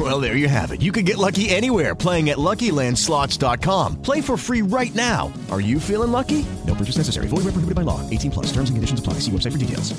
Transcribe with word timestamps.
Well, 0.00 0.18
there 0.18 0.34
you 0.34 0.48
have 0.48 0.72
it. 0.72 0.80
You 0.80 0.92
can 0.92 1.04
get 1.04 1.18
lucky 1.18 1.50
anywhere 1.50 1.94
playing 1.94 2.30
at 2.30 2.38
LuckyLandSlots.com. 2.38 4.00
Play 4.00 4.22
for 4.22 4.38
free 4.38 4.62
right 4.62 4.94
now. 4.94 5.30
Are 5.50 5.60
you 5.60 5.78
feeling 5.78 6.10
lucky? 6.10 6.46
No 6.66 6.74
purchase 6.74 6.96
necessary. 6.96 7.26
Void 7.28 7.44
where 7.44 7.52
prohibited 7.52 7.74
by 7.74 7.82
law. 7.82 8.00
18 8.08 8.30
plus. 8.30 8.46
Terms 8.46 8.70
and 8.70 8.78
conditions 8.78 9.00
apply. 9.00 9.20
See 9.20 9.30
website 9.30 9.52
for 9.52 9.58
details. 9.58 9.92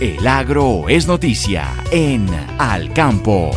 El 0.00 0.26
agro 0.26 0.88
es 0.88 1.08
noticia 1.08 1.72
en 1.90 2.28
Al 2.58 2.92
Campo. 2.92 3.50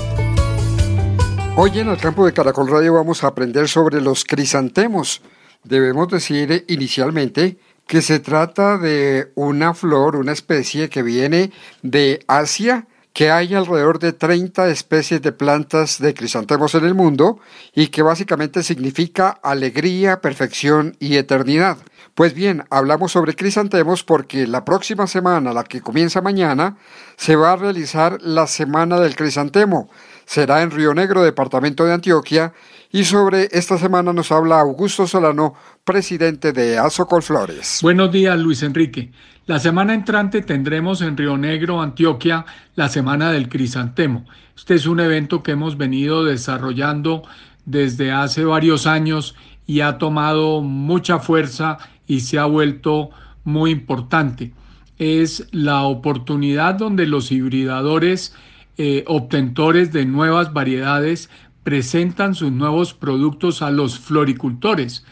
Hoy 1.58 1.80
en 1.80 1.90
el 1.90 1.98
campo 1.98 2.26
de 2.26 2.34
Caracol 2.34 2.70
Radio 2.70 2.94
vamos 2.94 3.24
a 3.24 3.28
aprender 3.28 3.68
sobre 3.68 4.02
los 4.02 4.24
crisantemos. 4.24 5.22
Debemos 5.64 6.08
decir 6.08 6.66
inicialmente 6.68 7.58
que 7.86 8.02
se 8.02 8.20
trata 8.20 8.78
de 8.78 9.32
una 9.36 9.74
flor, 9.74 10.16
una 10.16 10.32
especie 10.32 10.90
que 10.90 11.04
viene 11.04 11.52
de 11.82 12.24
Asia, 12.28 12.88
que 13.18 13.32
hay 13.32 13.56
alrededor 13.56 13.98
de 13.98 14.14
30 14.14 14.70
especies 14.70 15.24
de 15.24 15.32
plantas 15.32 16.00
de 16.00 16.14
crisantemos 16.14 16.76
en 16.76 16.86
el 16.86 16.94
mundo 16.94 17.40
y 17.74 17.88
que 17.88 18.04
básicamente 18.04 18.62
significa 18.62 19.40
alegría, 19.42 20.22
perfección 20.22 20.96
y 21.00 21.16
eternidad. 21.16 21.80
Pues 22.18 22.34
bien, 22.34 22.64
hablamos 22.72 23.12
sobre 23.12 23.36
crisantemos 23.36 24.04
porque 24.04 24.48
la 24.48 24.66
próxima 24.66 25.06
semana, 25.06 25.54
la 25.54 25.64
que 25.64 25.82
comienza 25.82 26.20
mañana, 26.20 26.76
se 27.16 27.36
va 27.36 27.52
a 27.52 27.56
realizar 27.58 28.18
la 28.24 28.48
Semana 28.48 29.00
del 29.00 29.16
Crisantemo. 29.16 29.88
Será 30.26 30.64
en 30.64 30.72
Río 30.72 30.96
Negro, 30.96 31.22
departamento 31.22 31.86
de 31.86 31.94
Antioquia, 31.94 32.54
y 32.92 33.04
sobre 33.04 33.50
esta 33.52 33.78
semana 33.78 34.14
nos 34.14 34.32
habla 34.32 34.60
Augusto 34.60 35.06
Solano, 35.06 35.54
presidente 35.84 36.54
de 36.54 36.82
Flores. 37.22 37.82
Buenos 37.84 38.12
días, 38.12 38.40
Luis 38.40 38.64
Enrique. 38.64 39.12
La 39.46 39.60
semana 39.60 39.94
entrante 39.94 40.42
tendremos 40.42 41.04
en 41.04 41.18
Río 41.18 41.38
Negro, 41.38 41.84
Antioquia, 41.84 42.48
la 42.74 42.90
Semana 42.90 43.32
del 43.32 43.48
Crisantemo. 43.48 44.26
Este 44.56 44.74
es 44.74 44.88
un 44.88 45.02
evento 45.02 45.44
que 45.44 45.52
hemos 45.52 45.78
venido 45.78 46.26
desarrollando 46.26 47.22
desde 47.66 48.12
hace 48.12 48.44
varios 48.44 48.88
años 48.88 49.36
y 49.68 49.82
ha 49.82 50.00
tomado 50.00 50.62
mucha 50.62 51.20
fuerza 51.20 51.78
y 52.08 52.22
se 52.22 52.40
ha 52.40 52.46
vuelto 52.46 53.10
muy 53.44 53.72
importante. 53.72 54.54
Es 54.98 55.48
la 55.52 55.84
oportunidad 55.84 56.76
donde 56.76 57.06
los 57.06 57.32
hibridadores 57.32 58.34
eh, 58.78 59.04
obtentores 59.08 59.92
de 59.92 60.06
nuevas 60.06 60.54
variedades 60.54 61.30
presentan 61.64 62.36
sus 62.36 62.52
nuevos 62.52 62.94
productos 62.94 63.62
a 63.62 63.72
los 63.72 64.00
floricultores 64.00 65.04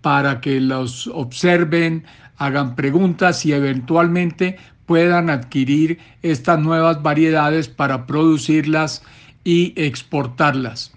para 0.00 0.40
que 0.40 0.60
los 0.60 1.06
observen, 1.06 2.04
hagan 2.36 2.74
preguntas 2.74 3.46
y 3.46 3.52
eventualmente 3.52 4.58
puedan 4.86 5.30
adquirir 5.30 5.98
estas 6.22 6.58
nuevas 6.58 7.02
variedades 7.02 7.68
para 7.68 8.06
producirlas 8.06 9.02
y 9.44 9.72
exportarlas. 9.76 10.92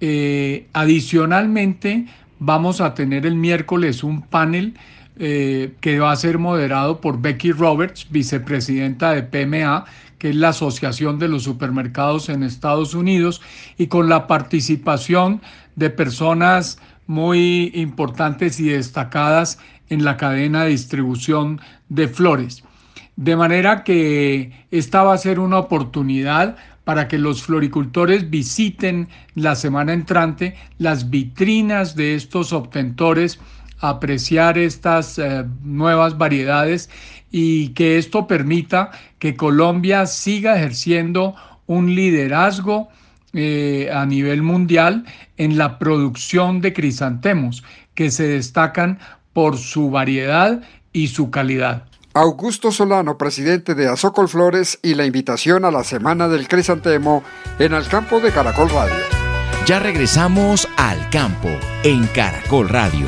Eh, 0.00 0.68
adicionalmente, 0.72 2.06
vamos 2.38 2.80
a 2.80 2.94
tener 2.94 3.26
el 3.26 3.34
miércoles 3.34 4.02
un 4.02 4.22
panel 4.22 4.74
eh, 5.18 5.74
que 5.80 5.98
va 5.98 6.12
a 6.12 6.16
ser 6.16 6.38
moderado 6.38 7.00
por 7.00 7.20
Becky 7.20 7.52
Roberts, 7.52 8.06
vicepresidenta 8.10 9.12
de 9.12 9.22
PMA, 9.22 9.84
que 10.18 10.30
es 10.30 10.36
la 10.36 10.50
Asociación 10.50 11.18
de 11.18 11.28
los 11.28 11.42
Supermercados 11.42 12.28
en 12.28 12.42
Estados 12.42 12.94
Unidos, 12.94 13.40
y 13.78 13.86
con 13.86 14.08
la 14.08 14.26
participación 14.26 15.40
de 15.74 15.90
personas 15.90 16.78
muy 17.06 17.70
importantes 17.74 18.60
y 18.60 18.68
destacadas 18.68 19.58
en 19.88 20.04
la 20.04 20.16
cadena 20.16 20.64
de 20.64 20.70
distribución 20.70 21.60
de 21.88 22.08
flores. 22.08 22.64
De 23.16 23.36
manera 23.36 23.84
que 23.84 24.66
esta 24.70 25.02
va 25.02 25.14
a 25.14 25.18
ser 25.18 25.38
una 25.38 25.58
oportunidad 25.58 26.56
para 26.86 27.08
que 27.08 27.18
los 27.18 27.42
floricultores 27.42 28.30
visiten 28.30 29.08
la 29.34 29.56
semana 29.56 29.92
entrante 29.92 30.54
las 30.78 31.10
vitrinas 31.10 31.96
de 31.96 32.14
estos 32.14 32.52
obtentores, 32.52 33.40
apreciar 33.80 34.56
estas 34.56 35.18
eh, 35.18 35.44
nuevas 35.64 36.16
variedades 36.16 36.88
y 37.32 37.70
que 37.70 37.98
esto 37.98 38.28
permita 38.28 38.92
que 39.18 39.34
Colombia 39.34 40.06
siga 40.06 40.58
ejerciendo 40.58 41.34
un 41.66 41.92
liderazgo 41.92 42.88
eh, 43.32 43.90
a 43.92 44.06
nivel 44.06 44.42
mundial 44.42 45.06
en 45.38 45.58
la 45.58 45.80
producción 45.80 46.60
de 46.60 46.72
crisantemos, 46.72 47.64
que 47.96 48.12
se 48.12 48.28
destacan 48.28 49.00
por 49.32 49.58
su 49.58 49.90
variedad 49.90 50.62
y 50.92 51.08
su 51.08 51.32
calidad. 51.32 51.82
Augusto 52.16 52.72
Solano, 52.72 53.18
presidente 53.18 53.74
de 53.74 53.88
Azocol 53.88 54.26
Flores, 54.30 54.78
y 54.82 54.94
la 54.94 55.04
invitación 55.04 55.66
a 55.66 55.70
la 55.70 55.84
Semana 55.84 56.28
del 56.28 56.48
Crisantemo 56.48 57.22
en 57.58 57.74
el 57.74 57.86
campo 57.88 58.20
de 58.20 58.32
Caracol 58.32 58.70
Radio. 58.70 58.96
Ya 59.66 59.80
regresamos 59.80 60.66
al 60.78 61.10
campo 61.10 61.50
en 61.82 62.06
Caracol 62.14 62.70
Radio. 62.70 63.06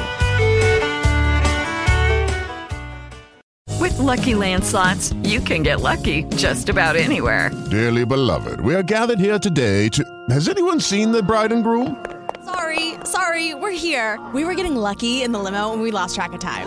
With 3.81 3.97
lucky 3.99 4.35
landslots, 4.35 5.15
you 5.23 5.41
can 5.41 5.63
get 5.63 5.81
lucky 5.81 6.25
just 6.37 6.69
about 6.69 6.95
anywhere. 6.95 7.51
Dearly 7.71 8.05
beloved, 8.05 8.61
we 8.61 8.75
are 8.75 8.83
gathered 8.83 9.19
here 9.19 9.39
today 9.39 9.89
to. 9.89 10.05
Has 10.29 10.51
anyone 10.51 10.83
seen 10.83 11.13
the 11.13 11.23
bride 11.23 11.51
and 11.51 11.65
groom? 11.65 11.97
Sorry, 12.45 12.97
sorry, 13.05 13.55
we're 13.55 13.71
here. 13.71 14.19
We 14.35 14.45
were 14.45 14.55
getting 14.55 14.77
lucky 14.77 15.23
in 15.23 15.33
the 15.33 15.39
limo 15.39 15.73
and 15.73 15.81
we 15.81 15.93
lost 15.93 16.15
track 16.15 16.35
of 16.35 16.41
time. 16.41 16.67